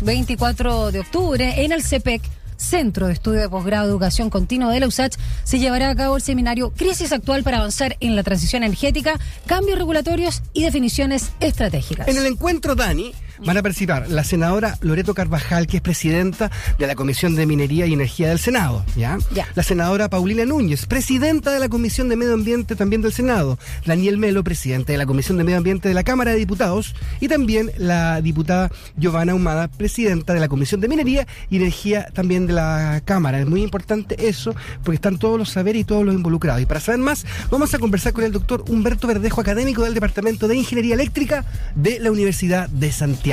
lunes 0.00 0.26
24 0.26 0.92
de 0.92 1.00
octubre 1.00 1.64
en 1.64 1.72
el 1.72 1.82
CEPEC 1.82 2.22
Centro 2.56 3.06
de 3.06 3.12
Estudio 3.12 3.40
de 3.40 3.48
Posgrado 3.48 3.86
de 3.86 3.90
Educación 3.92 4.30
Continua 4.30 4.72
de 4.72 4.80
la 4.80 4.88
USACH, 4.88 5.14
se 5.44 5.58
llevará 5.58 5.90
a 5.90 5.94
cabo 5.94 6.16
el 6.16 6.22
seminario 6.22 6.72
Crisis 6.76 7.12
Actual 7.12 7.44
para 7.44 7.58
avanzar 7.58 7.96
en 8.00 8.16
la 8.16 8.22
transición 8.24 8.64
energética, 8.64 9.18
cambios 9.46 9.78
regulatorios 9.78 10.42
y 10.52 10.64
definiciones 10.64 11.30
estratégicas. 11.40 12.08
En 12.08 12.16
el 12.16 12.26
encuentro, 12.26 12.74
Dani, 12.74 13.12
van 13.44 13.56
a 13.56 13.62
participar 13.62 14.08
la 14.08 14.24
senadora 14.24 14.78
Loreto 14.80 15.14
Carvajal, 15.14 15.66
que 15.66 15.78
es 15.78 15.82
presidenta 15.82 16.50
de 16.78 16.86
la 16.86 16.94
Comisión 16.94 17.34
de 17.34 17.46
Minería 17.46 17.86
y 17.86 17.92
Energía 17.92 18.28
del 18.28 18.38
Senado, 18.38 18.84
¿ya? 18.96 19.18
La 19.54 19.62
senadora 19.62 20.08
Paulina 20.08 20.44
Núñez, 20.44 20.86
presidenta 20.86 21.52
de 21.52 21.60
la 21.60 21.68
Comisión 21.68 22.08
de 22.08 22.16
Medio 22.16 22.34
Ambiente 22.34 22.76
también 22.76 23.02
del 23.02 23.12
Senado. 23.12 23.58
Daniel 23.86 24.18
Melo, 24.18 24.44
presidente 24.44 24.92
de 24.92 24.98
la 24.98 25.06
Comisión 25.06 25.38
de 25.38 25.44
Medio 25.44 25.58
Ambiente 25.58 25.88
de 25.88 25.94
la 25.94 26.04
Cámara 26.04 26.32
de 26.32 26.38
Diputados. 26.38 26.94
Y 27.20 27.28
también 27.28 27.70
la 27.76 28.20
diputada 28.20 28.70
Giovanna 28.96 29.34
Humada, 29.34 29.68
presidenta 29.68 30.34
de 30.34 30.40
la 30.40 30.48
Comisión 30.48 30.80
de 30.80 30.88
Minería 30.88 31.26
y 31.50 31.56
Energía 31.56 32.08
también 32.12 32.46
de 32.46 32.52
la 32.52 33.02
Cámara. 33.04 33.40
Es 33.40 33.46
muy 33.46 33.62
importante 33.62 34.28
eso, 34.28 34.54
porque 34.82 34.96
están 34.96 35.18
todos 35.18 35.38
los 35.38 35.50
saberes 35.50 35.82
y 35.82 35.84
todos 35.84 36.04
los 36.04 36.14
involucrados. 36.14 36.62
Y 36.62 36.66
para 36.66 36.80
saber 36.80 37.00
más, 37.00 37.24
vamos 37.50 37.72
a 37.74 37.78
conversar 37.78 38.12
con 38.12 38.24
el 38.24 38.32
doctor 38.32 38.64
Humberto 38.68 39.06
Verdejo, 39.06 39.40
académico 39.40 39.84
del 39.84 39.94
Departamento 39.94 40.48
de 40.48 40.56
Ingeniería 40.56 40.94
Eléctrica 40.94 41.44
de 41.74 42.00
la 42.00 42.10
Universidad 42.10 42.68
de 42.68 42.90
Santiago. 42.92 43.27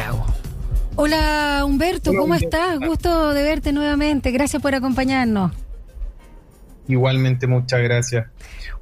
Hola 0.97 1.63
Humberto, 1.65 2.13
¿cómo 2.13 2.35
estás? 2.35 2.79
Gusto 2.79 3.33
de 3.33 3.43
verte 3.43 3.71
nuevamente. 3.71 4.31
Gracias 4.31 4.61
por 4.61 4.75
acompañarnos. 4.75 5.51
Igualmente, 6.87 7.47
muchas 7.47 7.81
gracias. 7.81 8.27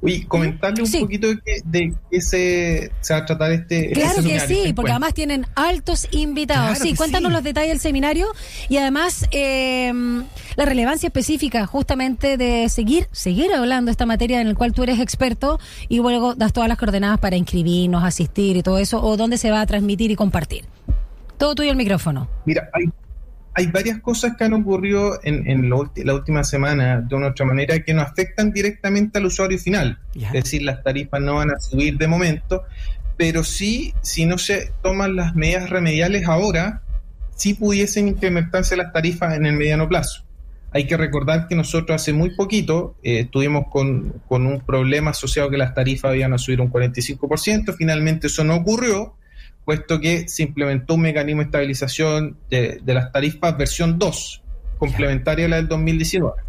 Oye, 0.02 0.26
comentarle 0.26 0.82
un 0.82 0.86
Sí. 0.86 1.00
poquito 1.00 1.28
de 1.28 1.38
qué, 1.42 1.62
de 1.64 1.94
qué 2.10 2.20
se, 2.20 2.92
se 3.00 3.14
va 3.14 3.20
a 3.20 3.24
tratar 3.26 3.52
este. 3.52 3.86
este 3.86 3.94
Claro 3.94 4.22
que 4.22 4.40
sí, 4.40 4.58
este 4.58 4.74
porque 4.74 4.90
además 4.90 5.14
tienen 5.14 5.46
altos 5.54 6.06
invitados. 6.10 6.76
Claro 6.76 6.84
sí, 6.84 6.94
cuéntanos 6.94 7.30
sí. 7.30 7.32
los 7.34 7.42
detalles 7.44 7.70
del 7.70 7.80
seminario 7.80 8.26
y 8.68 8.76
además 8.76 9.26
eh, 9.30 9.90
la 10.56 10.64
relevancia 10.66 11.06
específica 11.06 11.66
justamente 11.66 12.36
de 12.36 12.68
seguir, 12.68 13.08
seguir 13.12 13.52
hablando 13.54 13.86
de 13.88 13.92
esta 13.92 14.04
materia 14.04 14.40
en 14.42 14.48
la 14.48 14.54
cual 14.54 14.72
tú 14.74 14.82
eres 14.82 15.00
experto 15.00 15.58
y 15.88 15.96
luego 15.96 16.34
das 16.34 16.52
todas 16.52 16.68
las 16.68 16.76
coordenadas 16.76 17.18
para 17.20 17.36
inscribirnos, 17.36 18.04
asistir 18.04 18.56
y 18.58 18.62
todo 18.62 18.78
eso, 18.78 19.02
o 19.02 19.16
dónde 19.16 19.38
se 19.38 19.50
va 19.50 19.62
a 19.62 19.66
transmitir 19.66 20.10
y 20.10 20.16
compartir. 20.16 20.64
Todo 21.44 21.56
tuyo 21.56 21.72
el 21.72 21.76
micrófono. 21.76 22.26
Mira, 22.46 22.70
hay, 22.72 22.86
hay 23.52 23.66
varias 23.66 24.00
cosas 24.00 24.34
que 24.34 24.44
han 24.44 24.54
ocurrido 24.54 25.20
en, 25.24 25.46
en 25.46 25.68
lo 25.68 25.92
la 25.94 26.14
última 26.14 26.42
semana 26.42 27.02
de 27.02 27.14
una 27.14 27.26
u 27.26 27.30
otra 27.32 27.44
manera 27.44 27.78
que 27.80 27.92
no 27.92 28.00
afectan 28.00 28.50
directamente 28.50 29.18
al 29.18 29.26
usuario 29.26 29.58
final. 29.58 29.98
Es 30.14 30.32
decir, 30.32 30.62
las 30.62 30.82
tarifas 30.82 31.20
no 31.20 31.34
van 31.34 31.50
a 31.50 31.60
subir 31.60 31.98
de 31.98 32.06
momento, 32.06 32.62
pero 33.18 33.44
sí, 33.44 33.92
si 34.00 34.24
no 34.24 34.38
se 34.38 34.72
toman 34.82 35.16
las 35.16 35.36
medidas 35.36 35.68
remediales 35.68 36.26
ahora, 36.26 36.80
sí 37.36 37.52
pudiesen 37.52 38.08
incrementarse 38.08 38.74
las 38.74 38.94
tarifas 38.94 39.36
en 39.36 39.44
el 39.44 39.52
mediano 39.52 39.86
plazo. 39.86 40.24
Hay 40.70 40.86
que 40.86 40.96
recordar 40.96 41.46
que 41.46 41.56
nosotros 41.56 42.00
hace 42.00 42.14
muy 42.14 42.34
poquito 42.34 42.96
eh, 43.02 43.18
estuvimos 43.18 43.66
con, 43.70 44.22
con 44.28 44.46
un 44.46 44.60
problema 44.62 45.10
asociado 45.10 45.50
que 45.50 45.58
las 45.58 45.74
tarifas 45.74 46.16
iban 46.16 46.32
a 46.32 46.38
subir 46.38 46.62
un 46.62 46.72
45%, 46.72 47.76
finalmente 47.76 48.28
eso 48.28 48.44
no 48.44 48.54
ocurrió, 48.54 49.14
puesto 49.64 50.00
que 50.00 50.28
se 50.28 50.42
implementó 50.42 50.94
un 50.94 51.02
mecanismo 51.02 51.42
de 51.42 51.46
estabilización 51.46 52.36
de, 52.50 52.80
de 52.82 52.94
las 52.94 53.12
tarifas 53.12 53.56
versión 53.56 53.98
2, 53.98 54.42
complementaria 54.78 55.46
a 55.46 55.48
la 55.48 55.56
del 55.56 55.68
2019. 55.68 56.42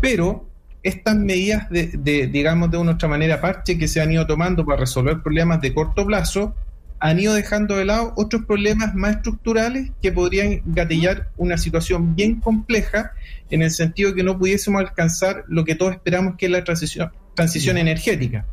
Pero 0.00 0.46
estas 0.82 1.16
medidas, 1.16 1.68
de, 1.70 1.88
de, 1.88 2.26
digamos 2.26 2.70
de 2.70 2.78
una 2.78 2.92
u 2.92 2.94
otra 2.94 3.08
manera, 3.08 3.40
parche 3.40 3.78
que 3.78 3.88
se 3.88 4.00
han 4.00 4.12
ido 4.12 4.26
tomando 4.26 4.64
para 4.64 4.80
resolver 4.80 5.22
problemas 5.22 5.60
de 5.60 5.72
corto 5.72 6.06
plazo, 6.06 6.54
han 7.02 7.18
ido 7.18 7.34
dejando 7.34 7.76
de 7.76 7.84
lado 7.84 8.12
otros 8.16 8.44
problemas 8.44 8.94
más 8.94 9.16
estructurales 9.16 9.90
que 10.00 10.12
podrían 10.12 10.62
gatillar 10.64 11.30
una 11.36 11.58
situación 11.58 12.14
bien 12.14 12.40
compleja 12.40 13.10
en 13.50 13.62
el 13.62 13.72
sentido 13.72 14.10
de 14.10 14.16
que 14.16 14.22
no 14.22 14.38
pudiésemos 14.38 14.80
alcanzar 14.80 15.44
lo 15.48 15.64
que 15.64 15.74
todos 15.74 15.94
esperamos 15.94 16.36
que 16.38 16.46
es 16.46 16.52
la 16.52 16.62
transición, 16.62 17.10
transición 17.34 17.76
energética. 17.76 18.46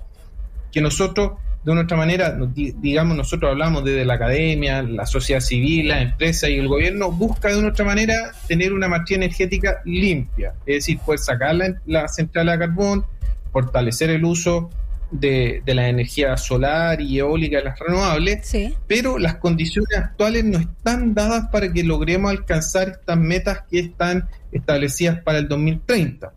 Que 0.71 0.81
nosotros, 0.81 1.33
de 1.63 1.71
una 1.71 1.81
u 1.81 1.83
otra 1.83 1.97
manera, 1.97 2.37
digamos, 2.55 3.17
nosotros 3.17 3.51
hablamos 3.51 3.83
desde 3.83 4.05
la 4.05 4.13
academia, 4.13 4.81
la 4.81 5.05
sociedad 5.05 5.41
civil, 5.41 5.89
la 5.89 6.01
empresa 6.01 6.47
y 6.49 6.57
el 6.57 6.67
gobierno, 6.69 7.11
busca 7.11 7.49
de 7.49 7.57
una 7.57 7.67
u 7.67 7.71
otra 7.71 7.83
manera 7.85 8.31
tener 8.47 8.71
una 8.71 8.87
matriz 8.87 9.17
energética 9.17 9.81
limpia, 9.83 10.53
es 10.65 10.75
decir, 10.77 10.99
poder 10.99 11.19
sacar 11.19 11.55
la, 11.55 11.75
la 11.85 12.07
central 12.07 12.47
a 12.49 12.57
carbón, 12.57 13.05
fortalecer 13.51 14.09
el 14.09 14.23
uso 14.23 14.69
de, 15.11 15.61
de 15.65 15.73
la 15.73 15.89
energía 15.89 16.37
solar 16.37 17.01
y 17.01 17.17
eólica, 17.19 17.59
las 17.61 17.77
renovables, 17.79 18.47
Sí. 18.47 18.75
pero 18.87 19.17
las 19.17 19.35
condiciones 19.35 19.97
actuales 19.97 20.45
no 20.45 20.59
están 20.59 21.13
dadas 21.13 21.49
para 21.51 21.73
que 21.73 21.83
logremos 21.83 22.31
alcanzar 22.31 22.89
estas 22.89 23.17
metas 23.17 23.63
que 23.69 23.79
están 23.79 24.29
establecidas 24.51 25.19
para 25.23 25.39
el 25.39 25.47
2030. 25.49 26.31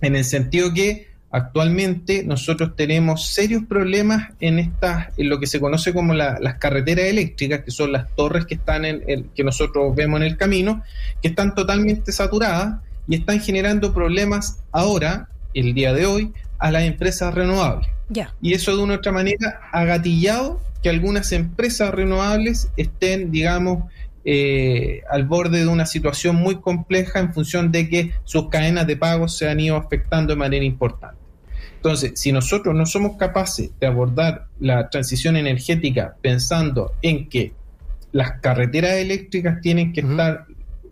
En 0.00 0.16
el 0.16 0.24
sentido 0.24 0.72
que 0.72 1.09
actualmente 1.30 2.24
nosotros 2.24 2.74
tenemos 2.76 3.26
serios 3.28 3.62
problemas 3.68 4.30
en 4.40 4.58
estas, 4.58 5.08
en 5.16 5.28
lo 5.28 5.38
que 5.38 5.46
se 5.46 5.60
conoce 5.60 5.92
como 5.92 6.12
la- 6.14 6.38
las 6.40 6.54
carreteras 6.54 7.06
eléctricas, 7.06 7.60
que 7.64 7.70
son 7.70 7.92
las 7.92 8.14
torres 8.16 8.46
que 8.46 8.54
están 8.54 8.84
en 8.84 9.02
el, 9.06 9.26
que 9.34 9.44
nosotros 9.44 9.94
vemos 9.94 10.20
en 10.20 10.26
el 10.26 10.36
camino, 10.36 10.82
que 11.22 11.28
están 11.28 11.54
totalmente 11.54 12.12
saturadas 12.12 12.80
y 13.08 13.14
están 13.16 13.40
generando 13.40 13.94
problemas 13.94 14.58
ahora, 14.72 15.28
el 15.54 15.74
día 15.74 15.92
de 15.92 16.06
hoy, 16.06 16.32
a 16.58 16.70
las 16.70 16.82
empresas 16.84 17.32
renovables 17.34 17.88
y 18.42 18.54
eso 18.54 18.76
de 18.76 18.82
una 18.82 18.94
u 18.94 18.96
otra 18.96 19.12
manera 19.12 19.60
ha 19.72 19.84
gatillado 19.84 20.60
que 20.82 20.88
algunas 20.90 21.30
empresas 21.32 21.92
renovables 21.92 22.68
estén, 22.76 23.30
digamos, 23.30 23.84
eh, 24.24 25.02
al 25.10 25.24
borde 25.24 25.60
de 25.60 25.66
una 25.66 25.86
situación 25.86 26.36
muy 26.36 26.56
compleja 26.60 27.18
en 27.20 27.32
función 27.32 27.72
de 27.72 27.88
que 27.88 28.12
sus 28.24 28.48
cadenas 28.48 28.86
de 28.86 28.96
pagos 28.96 29.36
se 29.38 29.48
han 29.48 29.60
ido 29.60 29.76
afectando 29.76 30.34
de 30.34 30.38
manera 30.38 30.64
importante. 30.64 31.19
Entonces, 31.82 32.12
si 32.20 32.30
nosotros 32.30 32.74
no 32.74 32.84
somos 32.84 33.16
capaces 33.16 33.70
de 33.80 33.86
abordar 33.86 34.48
la 34.60 34.90
transición 34.90 35.34
energética 35.36 36.14
pensando 36.20 36.92
en 37.00 37.30
que 37.30 37.54
las 38.12 38.32
carreteras 38.40 38.96
eléctricas 38.96 39.62
tienen 39.62 39.94
que 39.94 40.02
estar 40.02 40.44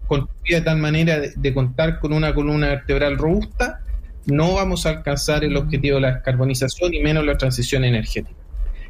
construidas 0.06 0.62
de 0.62 0.65
tal 0.65 0.78
manera 0.78 1.21
de, 1.21 1.34
de 1.37 1.53
contar 1.53 2.00
con 2.00 2.15
una 2.15 2.32
columna 2.32 2.69
vertebral 2.69 3.19
robusta, 3.19 3.82
no 4.25 4.54
vamos 4.54 4.87
a 4.87 4.91
alcanzar 4.91 5.44
el 5.44 5.59
objetivo 5.59 5.97
de 5.97 6.00
la 6.00 6.15
descarbonización 6.15 6.94
y 6.94 7.03
menos 7.03 7.27
la 7.27 7.37
transición 7.37 7.84
energética. 7.84 8.41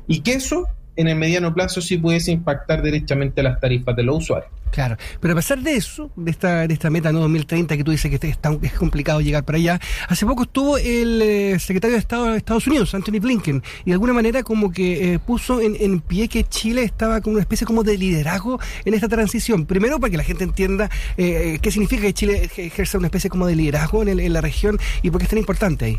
Y 0.07 0.21
que 0.21 0.35
eso 0.35 0.69
en 0.99 1.09
el 1.09 1.17
mediano 1.17 1.55
plazo 1.55 1.81
sí 1.81 1.97
pudiese 1.97 2.31
impactar 2.33 2.83
directamente 2.83 3.43
las 3.43 3.59
tarifas 3.61 3.97
de 3.97 4.03
los 4.03 4.19
usuarios. 4.19 4.51
Claro, 4.71 4.99
pero 5.21 5.33
a 5.33 5.37
pesar 5.37 5.61
de 5.63 5.77
eso, 5.77 6.11
de 6.15 6.31
esta, 6.31 6.67
de 6.69 6.75
esta 6.75 6.91
meta 6.91 7.11
no 7.11 7.21
2030 7.21 7.75
que 7.79 7.85
tú 7.85 7.91
dices 7.91 8.11
que 8.11 8.17
este- 8.17 8.29
es, 8.29 8.37
tan- 8.39 8.59
complicado 8.79 9.23
llegar 9.23 9.43
para 9.45 9.57
allá, 9.57 9.81
hace 10.09 10.27
poco 10.27 10.43
estuvo 10.43 10.77
el 10.77 11.23
eh, 11.23 11.59
secretario 11.59 11.95
de 11.95 12.01
Estado 12.01 12.27
de 12.27 12.37
Estados 12.37 12.67
Unidos, 12.67 12.95
Anthony 12.95 13.19
Blinken, 13.19 13.63
y 13.87 13.87
de 13.87 13.93
alguna 13.95 14.13
manera 14.13 14.43
como 14.43 14.71
que 14.71 15.15
eh, 15.15 15.19
puso 15.19 15.63
en, 15.63 16.01
pie 16.01 16.29
que 16.29 16.45
Chile 16.45 16.83
estaba 16.83 17.23
con 17.23 17.33
una 17.33 17.41
especie 17.41 17.67
como 17.67 17.83
de 17.83 17.97
liderazgo 17.97 18.61
en 18.85 18.93
esta 18.93 19.09
transición. 19.09 19.65
Primero 19.65 19.99
para 20.01 20.11
que 20.11 20.19
la 20.19 20.25
gente 20.25 20.45
entienda 20.45 20.91
eh, 21.17 21.59
qué 21.63 21.71
significa 21.71 22.03
que 22.03 22.13
Chile 22.13 22.51
ejerza 22.59 22.99
una 22.99 23.07
especie 23.07 23.31
como 23.31 23.47
de 23.47 23.57
liderazgo 23.57 24.03
en, 24.03 24.09
el- 24.11 24.21
en 24.21 24.33
la 24.35 24.43
región 24.43 24.79
y 25.03 25.11
por 25.11 25.19
qué 25.21 25.25
es 25.25 25.31
tan 25.31 25.39
importante 25.39 25.87
ahí. 25.87 25.97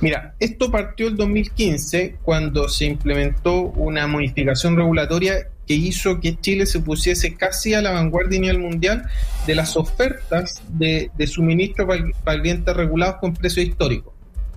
Mira, 0.00 0.34
esto 0.38 0.70
partió 0.70 1.08
el 1.08 1.16
2015 1.16 2.16
cuando 2.22 2.68
se 2.68 2.84
implementó 2.86 3.62
una 3.62 4.06
modificación 4.06 4.76
regulatoria 4.76 5.48
que 5.66 5.74
hizo 5.74 6.20
que 6.20 6.38
Chile 6.38 6.66
se 6.66 6.80
pusiese 6.80 7.34
casi 7.36 7.74
a 7.74 7.80
la 7.80 7.92
vanguardia 7.92 8.38
a 8.38 8.42
nivel 8.42 8.58
mundial 8.58 9.08
de 9.46 9.54
las 9.54 9.76
ofertas 9.76 10.62
de, 10.68 11.10
suministro 11.26 11.86
para, 11.86 12.04
para 12.22 12.40
clientes 12.40 12.76
regulados 12.76 13.16
con 13.16 13.34
precio 13.34 13.62
histórico. 13.62 14.12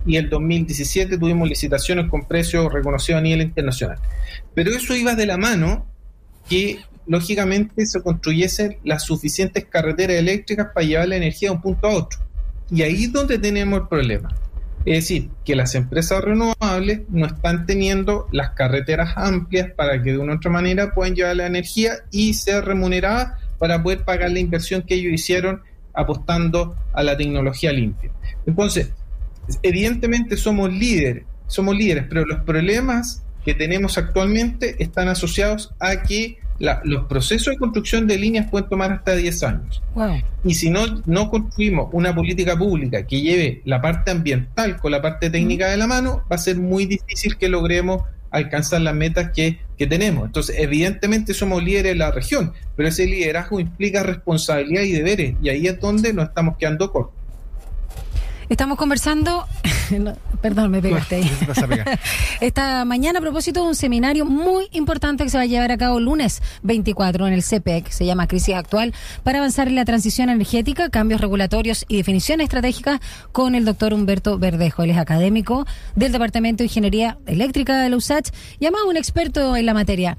Y 0.06 0.16
el 0.16 0.28
2017 0.28 1.18
tuvimos 1.18 1.48
licitaciones 1.48 2.10
con 2.10 2.26
precios 2.26 2.72
reconocidos 2.72 3.20
a 3.20 3.22
nivel 3.22 3.42
internacional. 3.42 3.98
Pero 4.54 4.70
eso 4.70 4.94
iba 4.94 5.14
de 5.14 5.26
la 5.26 5.38
mano 5.38 5.86
que 6.48 6.78
lógicamente 7.06 7.86
se 7.86 8.02
construyesen 8.02 8.78
las 8.84 9.04
suficientes 9.04 9.64
carreteras 9.64 10.16
eléctricas 10.16 10.68
para 10.74 10.86
llevar 10.86 11.08
la 11.08 11.16
energía 11.16 11.48
de 11.48 11.56
un 11.56 11.62
punto 11.62 11.86
a 11.86 11.94
otro. 11.94 12.18
Y 12.70 12.82
ahí 12.82 13.04
es 13.04 13.12
donde 13.12 13.38
tenemos 13.38 13.80
el 13.80 13.88
problema. 13.88 14.28
Es 14.88 15.04
decir, 15.04 15.28
que 15.44 15.54
las 15.54 15.74
empresas 15.74 16.24
renovables 16.24 17.02
no 17.10 17.26
están 17.26 17.66
teniendo 17.66 18.26
las 18.32 18.52
carreteras 18.52 19.12
amplias 19.16 19.70
para 19.72 20.02
que 20.02 20.12
de 20.12 20.18
una 20.18 20.32
u 20.32 20.36
otra 20.36 20.50
manera 20.50 20.94
puedan 20.94 21.14
llevar 21.14 21.36
la 21.36 21.46
energía 21.46 21.92
y 22.10 22.32
ser 22.32 22.64
remuneradas 22.64 23.38
para 23.58 23.82
poder 23.82 24.06
pagar 24.06 24.30
la 24.30 24.38
inversión 24.38 24.80
que 24.80 24.94
ellos 24.94 25.12
hicieron 25.12 25.60
apostando 25.92 26.74
a 26.94 27.02
la 27.02 27.18
tecnología 27.18 27.70
limpia. 27.70 28.12
Entonces, 28.46 28.90
evidentemente 29.62 30.38
somos 30.38 30.72
líderes, 30.72 31.24
somos 31.48 31.76
líderes, 31.76 32.06
pero 32.08 32.24
los 32.24 32.40
problemas 32.40 33.22
que 33.44 33.52
tenemos 33.52 33.98
actualmente 33.98 34.82
están 34.82 35.08
asociados 35.08 35.74
a 35.80 36.02
que 36.02 36.38
la- 36.58 36.80
los 36.84 37.06
procesos 37.06 37.54
de 37.54 37.58
construcción 37.58 38.06
de 38.06 38.18
líneas 38.18 38.48
pueden 38.50 38.68
tomar 38.68 38.92
hasta 38.92 39.14
10 39.14 39.42
años. 39.42 39.82
Wow. 39.94 40.20
Y 40.44 40.54
si 40.54 40.70
no, 40.70 40.80
no 41.06 41.30
construimos 41.30 41.88
una 41.92 42.14
política 42.14 42.56
pública 42.58 43.06
que 43.06 43.20
lleve 43.20 43.62
la 43.64 43.80
parte 43.80 44.10
ambiental 44.10 44.78
con 44.78 44.90
la 44.92 45.00
parte 45.02 45.30
técnica 45.30 45.68
de 45.68 45.76
la 45.76 45.86
mano, 45.86 46.22
va 46.30 46.36
a 46.36 46.38
ser 46.38 46.56
muy 46.56 46.86
difícil 46.86 47.36
que 47.36 47.48
logremos 47.48 48.02
alcanzar 48.30 48.80
las 48.82 48.94
metas 48.94 49.30
que 49.34 49.58
que 49.78 49.86
tenemos. 49.86 50.26
Entonces, 50.26 50.56
evidentemente 50.58 51.32
somos 51.32 51.62
líderes 51.62 51.92
de 51.92 51.98
la 51.98 52.10
región, 52.10 52.52
pero 52.74 52.88
ese 52.88 53.06
liderazgo 53.06 53.60
implica 53.60 54.02
responsabilidad 54.02 54.82
y 54.82 54.90
deberes, 54.90 55.36
y 55.40 55.48
ahí 55.50 55.68
es 55.68 55.78
donde 55.80 56.12
nos 56.12 56.30
estamos 56.30 56.56
quedando 56.58 56.90
cortos. 56.90 57.14
Estamos 58.48 58.78
conversando, 58.78 59.46
perdón, 60.40 60.70
me 60.70 60.80
pegaste 60.80 61.16
ahí. 61.16 61.30
Esta 62.40 62.82
mañana 62.86 63.18
a 63.18 63.22
propósito 63.22 63.62
de 63.62 63.68
un 63.68 63.74
seminario 63.74 64.24
muy 64.24 64.68
importante 64.72 65.22
que 65.22 65.28
se 65.28 65.36
va 65.36 65.42
a 65.42 65.46
llevar 65.46 65.70
a 65.70 65.76
cabo 65.76 65.98
el 65.98 66.06
lunes 66.06 66.40
24 66.62 67.26
en 67.26 67.34
el 67.34 67.44
CPEC, 67.44 67.88
e 67.88 67.92
se 67.92 68.06
llama 68.06 68.26
Crisis 68.26 68.54
Actual, 68.54 68.94
para 69.22 69.38
avanzar 69.38 69.68
en 69.68 69.74
la 69.74 69.84
transición 69.84 70.30
energética, 70.30 70.88
cambios 70.88 71.20
regulatorios 71.20 71.84
y 71.88 71.98
definición 71.98 72.40
estratégica 72.40 73.02
con 73.32 73.54
el 73.54 73.66
doctor 73.66 73.92
Humberto 73.92 74.38
Verdejo. 74.38 74.82
Él 74.82 74.90
es 74.90 74.98
académico 74.98 75.66
del 75.94 76.12
Departamento 76.12 76.62
de 76.62 76.68
Ingeniería 76.68 77.18
Eléctrica 77.26 77.78
de 77.78 77.90
la 77.90 77.96
USACH 77.96 78.30
y 78.60 78.64
además 78.64 78.82
un 78.88 78.96
experto 78.96 79.56
en 79.56 79.66
la 79.66 79.74
materia. 79.74 80.16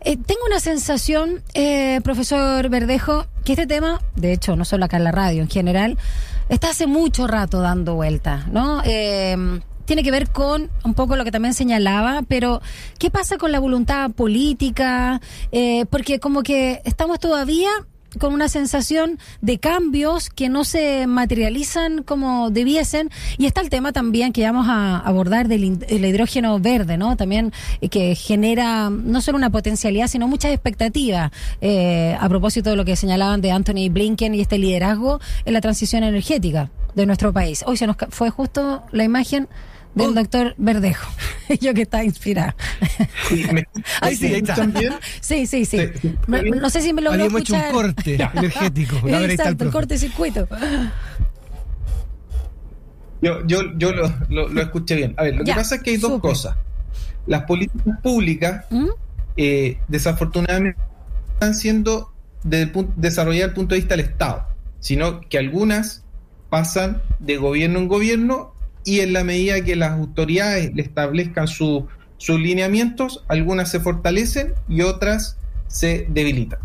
Eh, 0.00 0.16
tengo 0.16 0.40
una 0.46 0.60
sensación, 0.60 1.42
eh, 1.52 2.00
profesor 2.02 2.70
Verdejo, 2.70 3.26
que 3.44 3.52
este 3.52 3.66
tema, 3.66 4.00
de 4.14 4.32
hecho, 4.32 4.56
no 4.56 4.64
solo 4.64 4.86
acá 4.86 4.96
en 4.96 5.04
la 5.04 5.12
radio, 5.12 5.42
en 5.42 5.50
general, 5.50 5.98
está 6.48 6.70
hace 6.70 6.86
mucho 6.86 7.26
rato 7.26 7.60
dando 7.60 7.94
vueltas, 7.94 8.48
¿no? 8.48 8.82
Eh, 8.84 9.60
tiene 9.86 10.02
que 10.02 10.10
ver 10.10 10.30
con 10.30 10.70
un 10.84 10.94
poco 10.94 11.16
lo 11.16 11.24
que 11.24 11.30
también 11.30 11.54
señalaba, 11.54 12.22
pero 12.28 12.60
¿qué 12.98 13.10
pasa 13.10 13.38
con 13.38 13.52
la 13.52 13.60
voluntad 13.60 14.10
política? 14.10 15.20
Eh, 15.52 15.86
porque 15.90 16.20
como 16.20 16.42
que 16.42 16.82
estamos 16.84 17.20
todavía 17.20 17.70
con 18.18 18.32
una 18.32 18.48
sensación 18.48 19.18
de 19.40 19.58
cambios 19.58 20.30
que 20.30 20.48
no 20.48 20.64
se 20.64 21.06
materializan 21.06 22.02
como 22.02 22.50
debiesen. 22.50 23.10
Y 23.38 23.46
está 23.46 23.60
el 23.60 23.70
tema 23.70 23.92
también 23.92 24.32
que 24.32 24.42
vamos 24.42 24.66
a 24.68 24.98
abordar 24.98 25.48
del 25.48 25.64
hidrógeno 25.64 26.58
verde, 26.60 26.96
¿no? 26.96 27.16
También 27.16 27.52
eh, 27.80 27.88
que 27.88 28.14
genera 28.14 28.90
no 28.90 29.20
solo 29.20 29.38
una 29.38 29.50
potencialidad, 29.50 30.08
sino 30.08 30.28
muchas 30.28 30.52
expectativas 30.52 31.30
eh, 31.60 32.16
a 32.18 32.28
propósito 32.28 32.70
de 32.70 32.76
lo 32.76 32.84
que 32.84 32.96
señalaban 32.96 33.40
de 33.40 33.50
Anthony 33.50 33.88
Blinken 33.90 34.34
y 34.34 34.40
este 34.40 34.58
liderazgo 34.58 35.20
en 35.44 35.52
la 35.52 35.60
transición 35.60 36.04
energética 36.04 36.70
de 36.94 37.06
nuestro 37.06 37.32
país. 37.32 37.62
Hoy 37.66 37.76
se 37.76 37.86
nos 37.86 37.96
fue 38.10 38.30
justo 38.30 38.82
la 38.92 39.04
imagen 39.04 39.48
del 39.96 40.10
oh. 40.10 40.12
doctor 40.12 40.54
Verdejo. 40.58 41.10
Yo 41.60 41.74
que 41.74 41.82
está 41.82 42.04
inspirada. 42.04 42.54
Sí, 43.28 43.44
ahí 44.00 44.16
sí, 44.16 44.26
ahí 44.26 44.34
está. 44.34 44.54
¿También? 44.54 44.92
Sí, 45.20 45.46
sí, 45.46 45.64
sí. 45.64 45.78
no, 46.28 46.70
sé 46.70 46.82
si 46.82 46.92
me 46.92 47.02
lo 47.02 47.12
Habíamos 47.12 47.40
hecho 47.40 47.54
un 47.54 47.72
corte 47.72 48.14
energético. 48.34 48.96
Exacto, 49.08 49.64
el 49.64 49.70
corte 49.70 49.98
circuito. 49.98 50.46
Yo, 53.22 53.44
yo, 53.46 53.76
yo 53.78 53.92
lo, 53.92 54.48
lo, 54.48 54.60
escuché 54.60 54.94
bien. 54.94 55.14
A 55.16 55.24
ver, 55.24 55.36
lo 55.36 55.44
que 55.44 55.54
pasa 55.54 55.76
es 55.76 55.82
que 55.82 55.90
hay 55.90 55.96
dos 55.96 56.20
cosas. 56.20 56.56
Las 57.26 57.44
políticas 57.44 57.98
públicas, 58.02 58.66
¿Mm? 58.70 58.88
eh, 59.38 59.78
desafortunadamente, 59.88 60.78
están 61.32 61.54
siendo 61.54 62.12
desarrolladas 62.44 63.26
desde 63.26 63.44
el 63.44 63.52
punto 63.54 63.74
de 63.74 63.80
vista 63.80 63.96
del 63.96 64.04
Estado, 64.04 64.46
sino 64.78 65.22
que 65.22 65.38
algunas 65.38 66.04
pasan 66.50 67.02
de 67.18 67.38
gobierno 67.38 67.80
en 67.80 67.88
gobierno 67.88 68.55
y 68.86 69.00
en 69.00 69.12
la 69.12 69.24
medida 69.24 69.62
que 69.62 69.76
las 69.76 69.90
autoridades 69.90 70.72
le 70.72 70.80
establezcan 70.80 71.48
sus 71.48 71.84
lineamientos, 72.28 73.24
algunas 73.28 73.68
se 73.70 73.80
fortalecen 73.80 74.54
y 74.68 74.82
otras 74.82 75.36
se 75.66 76.06
debilitan. 76.08 76.60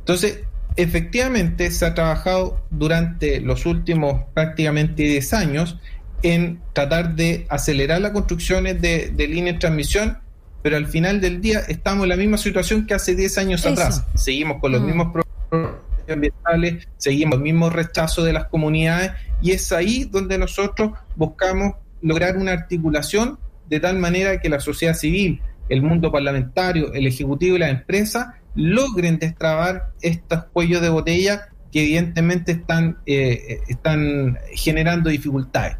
Entonces, 0.00 0.40
efectivamente 0.76 1.70
se 1.70 1.86
ha 1.86 1.94
trabajado 1.94 2.62
durante 2.70 3.40
los 3.40 3.64
últimos 3.64 4.22
prácticamente 4.34 5.02
10 5.04 5.32
años 5.32 5.78
en 6.22 6.60
tratar 6.74 7.16
de 7.16 7.46
acelerar 7.48 8.02
las 8.02 8.12
construcciones 8.12 8.80
de, 8.82 9.10
líneas 9.16 9.56
de 9.56 9.60
transmisión, 9.60 10.18
pero 10.62 10.76
al 10.76 10.86
final 10.86 11.22
del 11.22 11.40
día 11.40 11.60
estamos 11.68 12.02
en 12.04 12.10
la 12.10 12.16
misma 12.16 12.36
situación 12.36 12.86
que 12.86 12.92
hace 12.92 13.14
10 13.14 13.38
años 13.38 13.64
atrás. 13.64 14.04
Seguimos 14.14 14.60
con 14.60 14.72
los 14.72 14.82
mm. 14.82 14.86
mismos 14.86 15.06
problemas 15.12 15.80
ambientales, 16.06 16.86
seguimos 16.98 17.36
el 17.36 17.42
mismo 17.42 17.70
rechazo 17.70 18.22
de 18.22 18.34
las 18.34 18.46
comunidades 18.48 19.12
y 19.42 19.52
es 19.52 19.72
ahí 19.72 20.04
donde 20.04 20.38
nosotros 20.38 20.92
buscamos 21.14 21.74
lograr 22.02 22.36
una 22.36 22.52
articulación 22.52 23.38
de 23.68 23.80
tal 23.80 23.98
manera 23.98 24.40
que 24.40 24.48
la 24.48 24.60
sociedad 24.60 24.94
civil, 24.94 25.40
el 25.68 25.82
mundo 25.82 26.12
parlamentario, 26.12 26.92
el 26.92 27.06
ejecutivo 27.06 27.56
y 27.56 27.58
las 27.58 27.70
empresas 27.70 28.28
logren 28.54 29.18
destrabar 29.18 29.90
estos 30.00 30.44
cuellos 30.52 30.80
de 30.80 30.88
botella 30.88 31.48
que 31.72 31.82
evidentemente 31.82 32.52
están, 32.52 32.98
eh, 33.06 33.60
están 33.68 34.38
generando 34.54 35.10
dificultades 35.10 35.76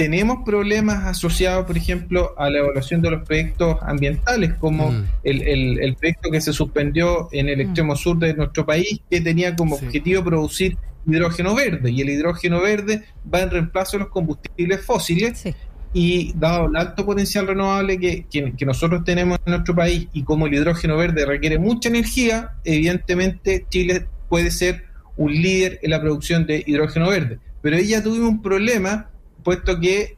tenemos 0.00 0.38
problemas 0.46 1.04
asociados, 1.04 1.66
por 1.66 1.76
ejemplo, 1.76 2.32
a 2.38 2.48
la 2.48 2.60
evaluación 2.60 3.02
de 3.02 3.10
los 3.10 3.22
proyectos 3.26 3.76
ambientales, 3.82 4.54
como 4.54 4.92
mm. 4.92 5.04
el, 5.24 5.94
proyecto 5.94 6.30
que 6.30 6.40
se 6.40 6.54
suspendió 6.54 7.28
en 7.32 7.50
el 7.50 7.58
mm. 7.58 7.60
extremo 7.60 7.96
sur 7.96 8.18
de 8.18 8.32
nuestro 8.32 8.64
país, 8.64 9.02
que 9.10 9.20
tenía 9.20 9.54
como 9.54 9.74
objetivo 9.74 10.24
producir 10.24 10.78
hidrógeno 11.06 11.54
verde, 11.54 11.90
y 11.90 12.00
el 12.00 12.10
hidrógeno 12.10 12.60
verde 12.60 13.04
va 13.32 13.40
en 13.40 13.50
reemplazo 13.50 13.96
de 13.96 14.04
los 14.04 14.12
combustibles 14.12 14.84
fósiles. 14.84 15.44
Y 15.92 16.32
dado 16.36 16.68
el 16.68 16.76
alto 16.76 17.04
potencial 17.04 17.48
renovable 17.48 17.98
que, 17.98 18.24
que, 18.30 18.64
nosotros 18.64 19.02
tenemos 19.02 19.40
en 19.44 19.54
nuestro 19.54 19.74
país 19.74 20.06
y 20.12 20.22
como 20.22 20.46
el 20.46 20.54
hidrógeno 20.54 20.96
verde 20.96 21.26
requiere 21.26 21.58
mucha 21.58 21.88
energía, 21.88 22.52
evidentemente 22.62 23.66
Chile 23.70 24.06
puede 24.28 24.52
ser 24.52 24.84
un 25.16 25.32
líder 25.32 25.80
en 25.82 25.90
la 25.90 26.00
producción 26.00 26.46
de 26.46 26.62
hidrógeno 26.64 27.08
verde. 27.08 27.40
Pero 27.60 27.76
ahí 27.76 27.88
ya 27.88 28.02
tuvimos 28.04 28.28
un 28.28 28.40
problema 28.40 29.10
puesto 29.42 29.80
que 29.80 30.16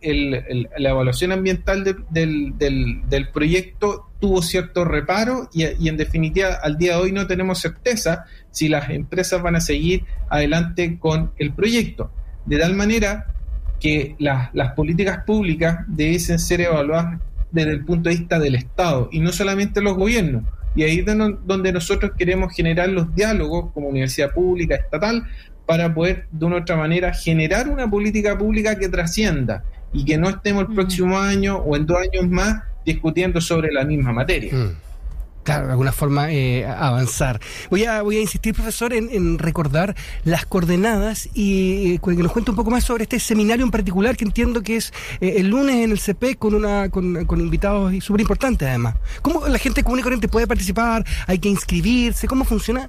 la 0.78 0.90
evaluación 0.90 1.32
ambiental 1.32 1.84
del, 2.10 3.28
proyecto 3.32 4.08
tuvo 4.20 4.42
cierto 4.42 4.84
reparo 4.84 5.48
y, 5.52 5.88
en 5.88 5.96
definitiva 5.96 6.54
al 6.62 6.76
día 6.76 6.96
de 6.96 7.02
hoy 7.02 7.12
no 7.12 7.26
tenemos 7.26 7.60
certeza 7.60 8.24
si 8.50 8.68
las 8.68 8.90
empresas 8.90 9.42
van 9.42 9.56
a 9.56 9.60
seguir 9.60 10.04
adelante 10.28 10.98
con 10.98 11.32
el 11.38 11.52
proyecto. 11.52 12.10
De 12.46 12.58
tal 12.58 12.74
manera 12.74 13.26
que 13.80 14.14
las 14.18 14.72
políticas 14.74 15.24
públicas 15.24 15.84
deben 15.88 16.20
ser 16.20 16.60
evaluadas 16.60 17.20
desde 17.50 17.72
el 17.72 17.84
punto 17.84 18.08
de 18.08 18.16
vista 18.16 18.38
del 18.38 18.54
Estado 18.54 19.08
y 19.12 19.20
no 19.20 19.32
solamente 19.32 19.80
los 19.80 19.96
gobiernos. 19.96 20.44
Y 20.74 20.84
ahí 20.84 21.00
es 21.00 21.06
donde 21.06 21.72
nosotros 21.72 22.12
queremos 22.16 22.54
generar 22.54 22.88
los 22.88 23.14
diálogos 23.14 23.72
como 23.74 23.88
universidad 23.88 24.32
pública, 24.32 24.76
estatal, 24.76 25.24
para 25.66 25.94
poder 25.94 26.26
de 26.30 26.44
una 26.44 26.56
u 26.56 26.58
otra 26.60 26.76
manera 26.76 27.12
generar 27.12 27.68
una 27.68 27.88
política 27.88 28.36
pública 28.36 28.78
que 28.78 28.88
trascienda 28.88 29.64
y 29.92 30.04
que 30.04 30.18
no 30.18 30.28
estemos 30.28 30.64
el 30.64 30.70
mm. 30.70 30.74
próximo 30.74 31.18
año 31.18 31.56
o 31.56 31.76
en 31.76 31.86
dos 31.86 31.98
años 31.98 32.28
más 32.28 32.62
discutiendo 32.84 33.40
sobre 33.40 33.72
la 33.72 33.84
misma 33.84 34.12
materia. 34.12 34.54
Mm. 34.54 34.76
Claro, 35.42 35.66
de 35.66 35.72
alguna 35.72 35.90
forma 35.90 36.30
eh, 36.30 36.64
avanzar. 36.64 37.40
Voy 37.68 37.84
a, 37.84 38.02
voy 38.02 38.18
a 38.18 38.20
insistir, 38.20 38.54
profesor, 38.54 38.92
en, 38.92 39.38
recordar 39.38 39.96
las 40.24 40.46
coordenadas 40.46 41.28
y 41.34 41.94
eh, 41.94 42.00
que 42.00 42.22
nos 42.22 42.30
cuente 42.30 42.52
un 42.52 42.56
poco 42.56 42.70
más 42.70 42.84
sobre 42.84 43.02
este 43.04 43.18
seminario 43.18 43.64
en 43.64 43.72
particular 43.72 44.16
que 44.16 44.24
entiendo 44.24 44.62
que 44.62 44.76
es 44.76 44.92
eh, 45.20 45.34
el 45.38 45.48
lunes 45.48 45.76
en 45.76 45.90
el 45.90 45.98
CP 45.98 46.36
con 46.36 46.54
una 46.54 46.90
con, 46.90 47.24
con 47.24 47.40
invitados 47.40 47.92
súper 48.04 48.20
importantes 48.20 48.68
además. 48.68 48.94
¿Cómo 49.20 49.48
la 49.48 49.58
gente 49.58 49.82
común 49.82 49.98
y 49.98 50.02
corriente 50.02 50.28
puede 50.28 50.46
participar? 50.46 51.04
¿Hay 51.26 51.40
que 51.40 51.48
inscribirse? 51.48 52.28
¿Cómo 52.28 52.44
funciona? 52.44 52.88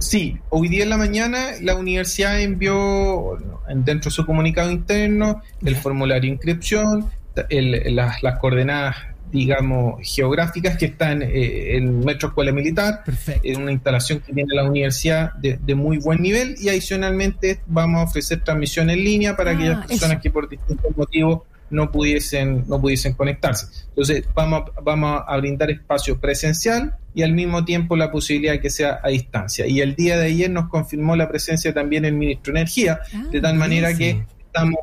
Sí, 0.00 0.38
hoy 0.48 0.68
día 0.68 0.84
en 0.84 0.88
la 0.88 0.96
mañana 0.96 1.50
la 1.60 1.76
universidad 1.76 2.40
envió 2.40 3.36
dentro 3.68 4.08
de 4.08 4.14
su 4.14 4.24
comunicado 4.24 4.70
interno 4.70 5.42
el 5.62 5.76
formulario 5.76 6.22
de 6.22 6.28
inscripción, 6.28 7.10
las, 7.50 8.38
coordenadas, 8.40 8.96
digamos, 9.30 10.00
geográficas 10.02 10.78
que 10.78 10.86
están 10.86 11.20
eh, 11.20 11.76
en 11.76 12.00
Metro 12.00 12.28
Escuela 12.28 12.50
Militar, 12.50 13.04
en 13.42 13.60
una 13.60 13.72
instalación 13.72 14.20
que 14.20 14.32
tiene 14.32 14.54
la 14.54 14.64
universidad 14.64 15.34
de, 15.34 15.74
muy 15.74 15.98
buen 15.98 16.22
nivel 16.22 16.56
y 16.58 16.70
adicionalmente 16.70 17.60
vamos 17.66 18.00
a 18.00 18.04
ofrecer 18.04 18.40
transmisión 18.42 18.88
en 18.88 19.04
línea 19.04 19.36
para 19.36 19.50
aquellas 19.50 19.80
ah, 19.84 19.86
personas 19.86 20.22
que 20.22 20.30
por 20.30 20.48
distintos 20.48 20.96
motivos 20.96 21.42
no 21.70 21.90
pudiesen, 21.90 22.64
no 22.68 22.80
pudiesen 22.80 23.14
conectarse. 23.14 23.66
Entonces, 23.88 24.24
vamos 24.34 24.64
a, 24.76 24.80
vamos 24.80 25.22
a 25.26 25.36
brindar 25.36 25.70
espacio 25.70 26.20
presencial 26.20 26.96
y 27.14 27.22
al 27.22 27.32
mismo 27.32 27.64
tiempo 27.64 27.96
la 27.96 28.10
posibilidad 28.10 28.52
de 28.52 28.60
que 28.60 28.70
sea 28.70 29.00
a 29.02 29.08
distancia. 29.08 29.66
Y 29.66 29.80
el 29.80 29.94
día 29.94 30.16
de 30.18 30.26
ayer 30.26 30.50
nos 30.50 30.68
confirmó 30.68 31.16
la 31.16 31.28
presencia 31.28 31.72
también 31.72 32.04
el 32.04 32.14
ministro 32.14 32.52
de 32.52 32.60
Energía, 32.60 33.00
de 33.30 33.38
ah, 33.38 33.42
tal 33.42 33.54
manera 33.56 33.96
que 33.96 34.24
estamos, 34.46 34.80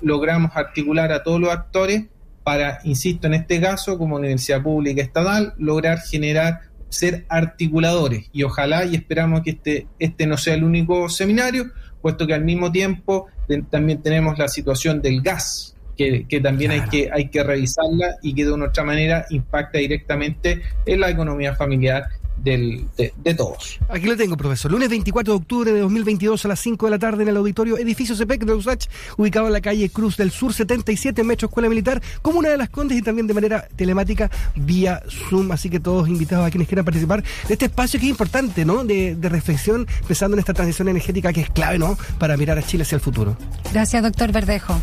logramos 0.00 0.50
articular 0.54 1.12
a 1.12 1.22
todos 1.22 1.40
los 1.40 1.50
actores 1.50 2.04
para, 2.44 2.80
insisto, 2.84 3.26
en 3.26 3.34
este 3.34 3.60
caso, 3.60 3.98
como 3.98 4.16
universidad 4.16 4.62
pública 4.62 5.02
estatal, 5.02 5.54
lograr 5.58 6.00
generar 6.00 6.72
ser 6.92 7.24
articuladores 7.30 8.28
y 8.32 8.42
ojalá 8.42 8.84
y 8.84 8.94
esperamos 8.94 9.40
que 9.40 9.50
este, 9.50 9.86
este 9.98 10.26
no 10.26 10.36
sea 10.36 10.54
el 10.54 10.62
único 10.62 11.08
seminario, 11.08 11.70
puesto 12.02 12.26
que 12.26 12.34
al 12.34 12.44
mismo 12.44 12.70
tiempo 12.70 13.28
también 13.70 14.02
tenemos 14.02 14.38
la 14.38 14.48
situación 14.48 15.00
del 15.00 15.22
gas, 15.22 15.74
que, 15.96 16.40
también 16.42 16.70
hay, 16.72 16.82
que, 16.82 17.10
hay 17.12 17.28
que 17.28 17.42
revisarla 17.42 18.16
y 18.22 18.34
que 18.34 18.44
de 18.44 18.52
una 18.52 18.66
otra 18.66 18.84
manera 18.84 19.26
impacta 19.30 19.78
directamente 19.78 20.62
en 20.86 21.00
la 21.00 21.10
economía 21.10 21.54
familiar 21.54 22.08
del, 22.36 22.86
de, 22.96 23.12
de, 23.16 23.34
todos. 23.34 23.78
Aquí 23.88 24.06
lo 24.06 24.16
tengo, 24.16 24.36
profesor. 24.36 24.70
Lunes 24.70 24.88
24 24.88 25.32
de 25.32 25.36
octubre 25.36 25.72
de 25.72 25.80
2022 25.80 26.44
a 26.44 26.48
las 26.48 26.60
5 26.60 26.86
de 26.86 26.90
la 26.90 26.98
tarde 26.98 27.22
en 27.22 27.28
el 27.28 27.36
auditorio 27.36 27.78
Edificio 27.78 28.16
CEPEC 28.16 28.44
de 28.44 28.54
USACH, 28.54 28.86
ubicado 29.16 29.46
en 29.46 29.52
la 29.52 29.60
calle 29.60 29.88
Cruz 29.90 30.16
del 30.16 30.30
Sur 30.30 30.52
77, 30.52 31.22
Metro 31.24 31.46
Escuela 31.46 31.68
Militar, 31.68 32.02
Comuna 32.20 32.48
de 32.48 32.56
las 32.56 32.68
Condes 32.68 32.98
y 32.98 33.02
también 33.02 33.26
de 33.26 33.34
manera 33.34 33.68
telemática 33.76 34.30
vía 34.56 35.02
Zoom. 35.28 35.52
Así 35.52 35.70
que 35.70 35.80
todos 35.80 36.08
invitados 36.08 36.46
a 36.46 36.50
quienes 36.50 36.68
quieran 36.68 36.84
participar 36.84 37.22
de 37.22 37.52
este 37.52 37.66
espacio 37.66 38.00
que 38.00 38.06
es 38.06 38.10
importante, 38.10 38.64
¿no? 38.64 38.84
De, 38.84 39.14
de 39.14 39.28
reflexión, 39.28 39.86
pensando 40.08 40.34
en 40.34 40.40
esta 40.40 40.54
transición 40.54 40.88
energética 40.88 41.32
que 41.32 41.42
es 41.42 41.50
clave, 41.50 41.78
¿no? 41.78 41.96
Para 42.18 42.36
mirar 42.36 42.58
a 42.58 42.62
Chile 42.62 42.82
hacia 42.82 42.96
el 42.96 43.02
futuro. 43.02 43.36
Gracias, 43.72 44.02
doctor 44.02 44.32
Verdejo. 44.32 44.80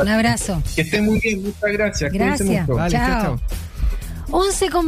Un 0.00 0.08
abrazo. 0.08 0.62
Que 0.74 0.82
estén 0.82 1.04
muy 1.04 1.20
bien, 1.20 1.42
muchas 1.42 1.72
gracias. 1.72 2.12
Gracias. 2.12 2.66
Vale, 2.66 2.90
chao. 2.90 3.22
chao. 3.22 3.40
11 4.32 4.70
con 4.70 4.78